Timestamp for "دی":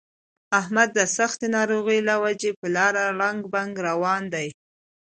4.33-4.47